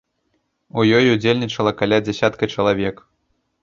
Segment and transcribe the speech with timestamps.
[0.79, 3.09] У ёй удзельнічала каля дзясятка чалавек.